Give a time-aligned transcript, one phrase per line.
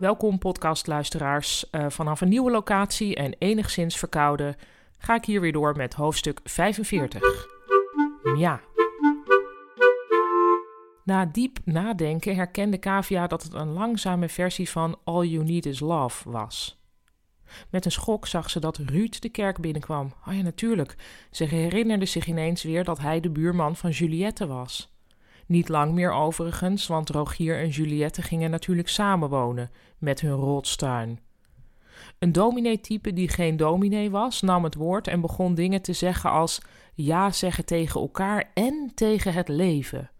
[0.00, 1.64] Welkom podcastluisteraars.
[1.72, 4.56] Uh, vanaf een nieuwe locatie en enigszins verkouden
[4.98, 7.46] ga ik hier weer door met hoofdstuk 45.
[8.36, 8.60] Ja.
[11.04, 15.80] Na diep nadenken herkende Kavia dat het een langzame versie van All You Need Is
[15.80, 16.82] Love was.
[17.70, 20.12] Met een schok zag ze dat Ruud de kerk binnenkwam.
[20.28, 20.96] Oh ja, natuurlijk.
[21.30, 24.89] Ze herinnerde zich ineens weer dat hij de buurman van Juliette was.
[25.50, 31.20] Niet lang meer overigens, want Rogier en Juliette gingen natuurlijk samenwonen met hun rotstuin.
[32.18, 36.60] Een dominee-type die geen dominee was, nam het woord en begon dingen te zeggen als
[36.94, 40.10] ja zeggen tegen elkaar en tegen het leven.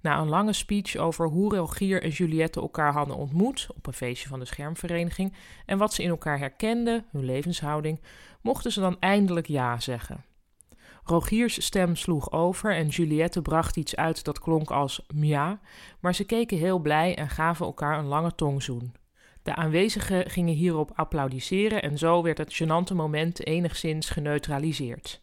[0.00, 4.28] Na een lange speech over hoe Rogier en Juliette elkaar hadden ontmoet op een feestje
[4.28, 5.34] van de schermvereniging
[5.66, 8.00] en wat ze in elkaar herkenden, hun levenshouding,
[8.40, 10.24] mochten ze dan eindelijk ja zeggen.
[11.08, 15.60] Rogiers stem sloeg over en Juliette bracht iets uit dat klonk als mja,
[16.00, 18.94] maar ze keken heel blij en gaven elkaar een lange tongzoen.
[19.42, 25.22] De aanwezigen gingen hierop applaudisseren en zo werd het gênante moment enigszins geneutraliseerd.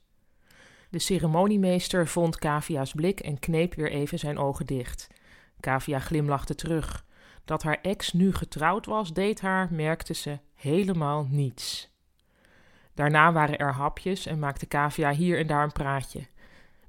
[0.90, 5.08] De ceremoniemeester vond Kavia's blik en kneep weer even zijn ogen dicht.
[5.60, 7.06] Kavia glimlachte terug.
[7.44, 11.95] Dat haar ex nu getrouwd was, deed haar, merkte ze, helemaal niets.
[12.96, 16.28] Daarna waren er hapjes en maakte Kavia hier en daar een praatje.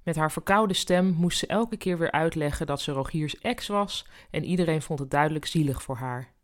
[0.03, 4.07] Met haar verkoude stem moest ze elke keer weer uitleggen dat ze Rogiers ex was
[4.31, 6.35] en iedereen vond het duidelijk zielig voor haar.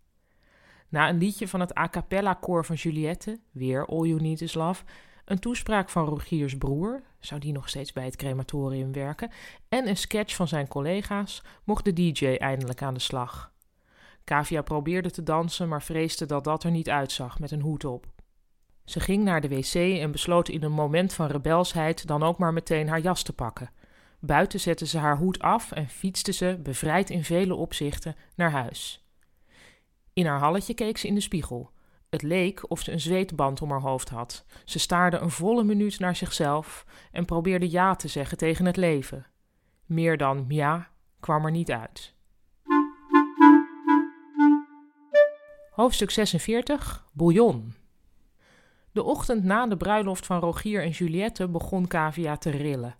[0.89, 4.55] Na een liedje van het a cappella koor van Juliette, weer All You Need Is
[4.55, 4.85] Love,
[5.25, 9.31] een toespraak van Rogiers broer, zou die nog steeds bij het crematorium werken,
[9.69, 13.53] en een sketch van zijn collega's, mocht de DJ eindelijk aan de slag.
[14.25, 18.07] Kavia probeerde te dansen, maar vreesde dat dat er niet uitzag met een hoed op.
[18.85, 22.53] Ze ging naar de wc en besloot in een moment van rebelsheid dan ook maar
[22.53, 23.71] meteen haar jas te pakken.
[24.21, 29.07] Buiten zette ze haar hoed af en fietste ze, bevrijd in vele opzichten, naar huis.
[30.13, 31.71] In haar halletje keek ze in de spiegel.
[32.11, 34.45] Het leek of ze een zweetband om haar hoofd had.
[34.65, 39.27] Ze staarde een volle minuut naar zichzelf en probeerde ja te zeggen tegen het leven.
[39.87, 40.91] Meer dan ja
[41.21, 42.15] kwam er niet uit.
[45.71, 47.75] Hoofdstuk 46 Bouillon
[48.93, 52.97] de ochtend na de bruiloft van Rogier en Juliette begon Kavia te rillen.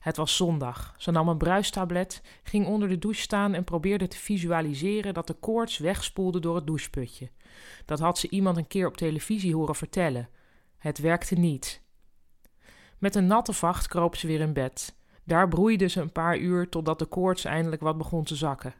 [0.00, 0.94] Het was zondag.
[0.98, 5.34] Ze nam een bruistablet, ging onder de douche staan en probeerde te visualiseren dat de
[5.34, 7.30] koorts wegspoelde door het doucheputje.
[7.84, 10.28] Dat had ze iemand een keer op televisie horen vertellen.
[10.78, 11.82] Het werkte niet.
[12.98, 14.96] Met een natte vacht kroop ze weer in bed.
[15.24, 18.74] Daar broeide ze een paar uur totdat de koorts eindelijk wat begon te zakken.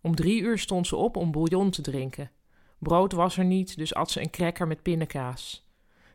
[0.00, 2.30] Om drie uur stond ze op om bouillon te drinken.
[2.78, 5.66] Brood was er niet, dus at ze een cracker met pindakaas.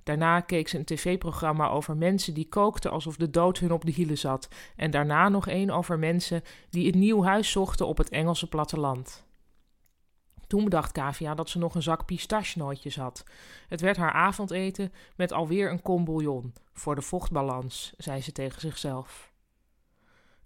[0.03, 3.91] Daarna keek ze een tv-programma over mensen die kookten alsof de dood hun op de
[3.91, 4.47] hielen zat.
[4.75, 9.23] En daarna nog één over mensen die een nieuw huis zochten op het Engelse platteland.
[10.47, 13.23] Toen bedacht Kavia dat ze nog een zak pistachenootjes had.
[13.67, 16.53] Het werd haar avondeten met alweer een kom bouillon.
[16.73, 19.30] Voor de vochtbalans, zei ze tegen zichzelf.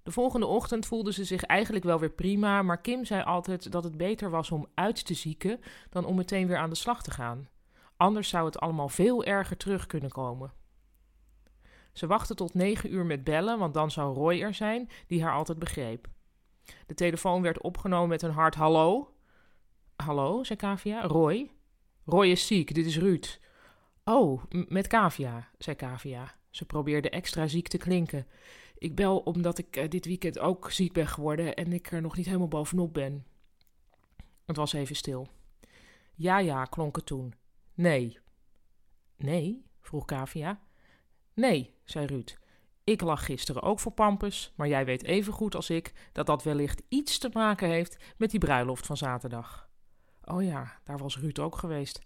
[0.05, 3.83] De volgende ochtend voelde ze zich eigenlijk wel weer prima, maar Kim zei altijd dat
[3.83, 7.11] het beter was om uit te zieken dan om meteen weer aan de slag te
[7.11, 7.49] gaan.
[7.97, 10.53] Anders zou het allemaal veel erger terug kunnen komen.
[11.93, 15.33] Ze wachtte tot negen uur met bellen, want dan zou Roy er zijn, die haar
[15.33, 16.07] altijd begreep.
[16.85, 19.13] De telefoon werd opgenomen met een hard hallo.
[19.95, 21.01] Hallo, zei Kavia.
[21.01, 21.51] Roy?
[22.05, 23.39] Roy is ziek, dit is Ruud.
[24.03, 26.35] Oh, met Kavia, zei Kavia.
[26.49, 28.27] Ze probeerde extra ziek te klinken.
[28.85, 32.17] Ik bel omdat ik uh, dit weekend ook ziek ben geworden en ik er nog
[32.17, 33.25] niet helemaal bovenop ben.
[34.45, 35.27] Het was even stil.
[36.15, 37.33] Ja, ja, klonk het toen.
[37.73, 38.19] Nee.
[39.17, 39.65] Nee?
[39.81, 40.59] vroeg Kavia.
[41.33, 42.37] Nee, zei Ruud.
[42.83, 46.43] Ik lag gisteren ook voor Pampus, maar jij weet even goed als ik dat dat
[46.43, 49.69] wellicht iets te maken heeft met die bruiloft van zaterdag.
[50.23, 51.99] Oh ja, daar was Ruud ook geweest.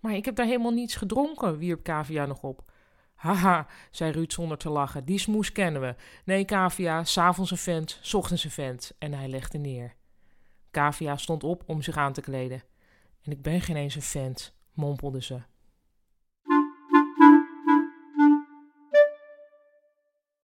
[0.00, 2.74] Maar ik heb daar helemaal niets gedronken, wierp Kavia nog op.
[3.16, 5.94] Haha, zei Ruud zonder te lachen, die smoes kennen we.
[6.24, 8.92] Nee, Kavia, s'avonds een vent, s ochtends een vent.
[8.98, 9.94] En hij legde neer.
[10.70, 12.62] Kavia stond op om zich aan te kleden.
[13.22, 15.40] En ik ben geen eens een vent, mompelde ze.